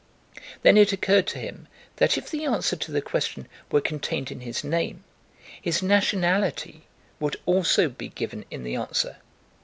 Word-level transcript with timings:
Then 0.63 0.77
it 0.77 0.91
occurred 0.91 1.27
to 1.27 1.37
him: 1.37 1.67
if 1.99 2.31
the 2.31 2.43
answer 2.45 2.75
to 2.75 2.91
the 2.91 3.03
question 3.03 3.47
were 3.71 3.81
contained 3.81 4.31
in 4.31 4.39
his 4.39 4.63
name, 4.63 5.03
his 5.61 5.83
nationality 5.83 6.87
would 7.19 7.37
also 7.45 7.87
be 7.87 8.09
given 8.09 8.43
in 8.49 8.63
the 8.63 8.73
answer. 8.75 9.17